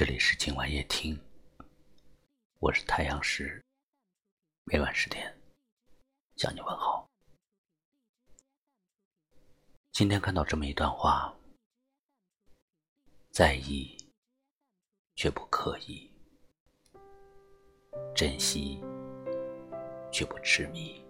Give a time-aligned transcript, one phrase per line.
[0.00, 1.14] 这里是今晚夜听，
[2.58, 3.62] 我是太阳石，
[4.64, 5.30] 每晚十点
[6.36, 7.06] 向你问好。
[9.92, 11.36] 今天看到这么一段话：
[13.30, 13.94] 在意
[15.16, 16.10] 却不刻意，
[18.16, 18.82] 珍惜
[20.10, 21.04] 却不痴迷。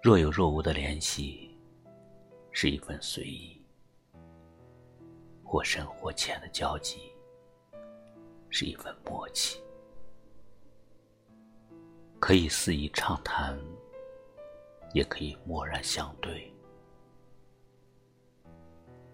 [0.00, 1.50] 若有若无的联系，
[2.52, 3.59] 是一份随意。
[5.50, 7.12] 或深或浅的交集，
[8.50, 9.60] 是一份默契，
[12.20, 13.60] 可以肆意畅谈，
[14.94, 16.54] 也可以默然相对，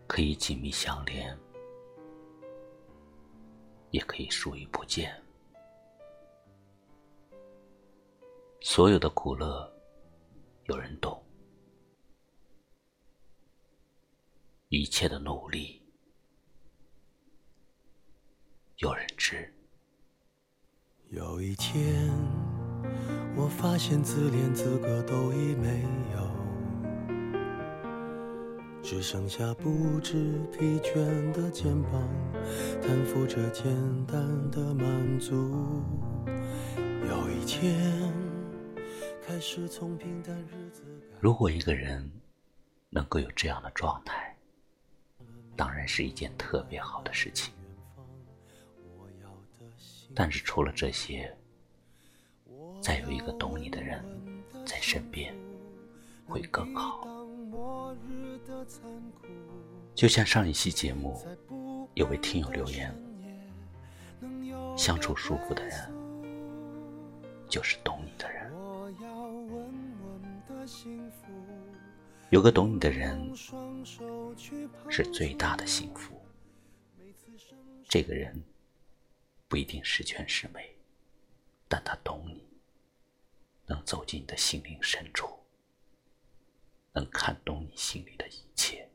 [0.06, 1.34] 可以紧密相连，
[3.90, 5.18] 也可以疏于不见。
[8.60, 9.72] 所有的苦乐，
[10.64, 11.18] 有人懂；
[14.68, 15.82] 一切的努力。
[18.80, 19.50] 有人知。
[21.08, 22.10] 有一天，
[23.34, 26.30] 我发现自怜资格都已没有，
[28.82, 32.06] 只剩下不知疲倦的肩膀，
[32.82, 33.64] 担负着简
[34.04, 35.34] 单的满足。
[37.08, 38.12] 有一天，
[39.26, 40.82] 开始从平淡日子。
[41.18, 42.10] 如果一个人
[42.90, 44.36] 能够有这样的状态，
[45.56, 47.54] 当然是一件特别好的事情。
[50.18, 51.30] 但是除了这些，
[52.80, 54.02] 再有一个懂你的人
[54.64, 55.36] 在身边，
[56.26, 57.06] 会更好。
[59.94, 61.22] 就像上一期节目，
[61.92, 62.90] 有位听友留言：
[64.74, 65.92] 相处舒服的人，
[67.46, 68.50] 就是懂你的人。
[72.30, 73.30] 有个懂你的人，
[74.88, 76.18] 是最大的幸福。
[77.86, 78.42] 这个人。
[79.48, 80.76] 不一定十全十美，
[81.68, 82.46] 但他懂你，
[83.66, 85.38] 能走进你的心灵深处，
[86.92, 88.88] 能看懂你心里的一切。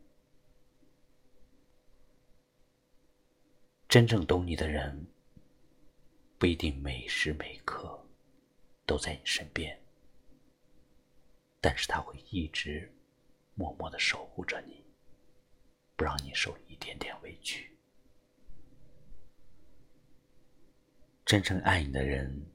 [3.88, 5.08] 真正懂你的人，
[6.38, 8.06] 不一定每时每刻
[8.86, 9.82] 都在你身边，
[11.60, 12.94] 但是他会一直
[13.56, 14.84] 默默的守护着你，
[15.96, 17.78] 不让你受一点点委屈。
[21.32, 22.46] 真正爱你的人，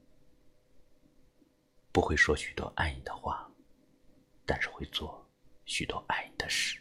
[1.91, 3.49] 不会说许多爱你的话，
[4.45, 5.27] 但是会做
[5.65, 6.79] 许多爱你的事。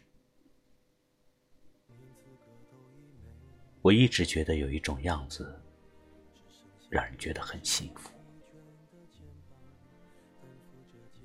[3.81, 5.59] 我一直觉得有一种样子，
[6.91, 8.11] 让人觉得很幸福。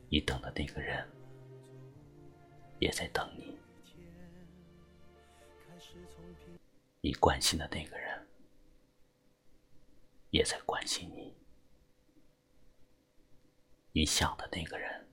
[0.07, 1.05] 你等的那个人，
[2.79, 3.53] 也在等你；
[7.01, 8.25] 你关心的那个人。
[10.31, 11.35] 也在关心你，
[13.91, 15.07] 你想的那个人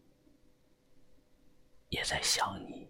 [1.88, 2.88] 也在想你，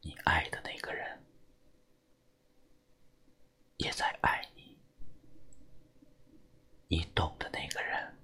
[0.00, 1.22] 你爱的那个人
[3.76, 4.78] 也在爱你，
[6.88, 8.18] 你懂的那个人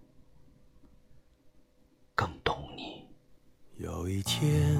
[2.14, 3.06] 更懂你。
[3.76, 4.74] 有一天，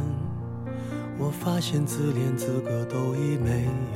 [1.19, 3.96] 我发现自怜资格都已没有。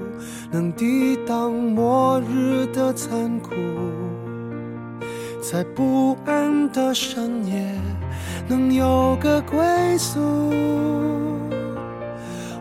[0.51, 3.51] 能抵挡末日的残酷，
[5.41, 7.73] 在不安的深夜
[8.49, 10.19] 能有个归宿。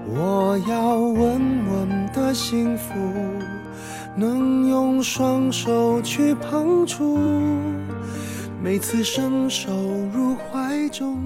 [0.07, 2.95] 我要稳稳的幸福，
[4.15, 7.19] 能用双手去碰触，
[8.63, 9.73] 每次伸手
[10.15, 11.19] 入怀中。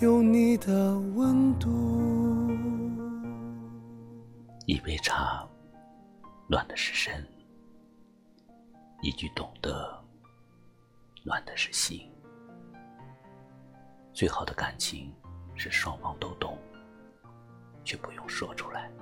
[0.00, 2.50] 有你的温度。
[4.66, 5.46] 一杯茶，
[6.52, 7.24] 暖的是身；
[9.00, 9.98] 一句懂得，
[11.24, 12.06] 暖的是心。
[14.12, 15.10] 最好的感情
[15.56, 16.58] 是双方都懂，
[17.86, 18.92] 却不用说出来。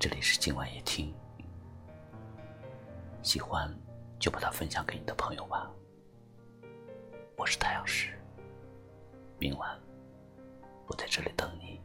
[0.00, 1.14] 这里是今晚夜听，
[3.22, 3.72] 喜欢
[4.18, 5.70] 就把它分享给你的朋友吧。
[7.36, 8.18] 我是太阳石，
[9.38, 9.80] 明晚
[10.88, 11.80] 我在这里等你，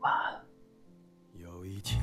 [0.00, 0.33] 晚安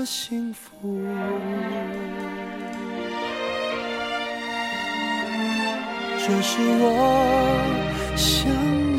[0.00, 0.98] 的幸福，
[6.18, 8.89] 这是我想。